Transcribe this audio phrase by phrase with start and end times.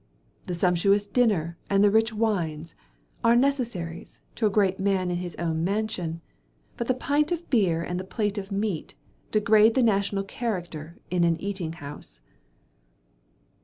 [0.47, 2.73] The sumptuous dinner and the rich wines,
[3.23, 6.21] are 'necessaries' to a great man in his own mansion:
[6.75, 8.95] but the pint of beer and the plate of meat,
[9.29, 12.19] degrade the national character in an eating house.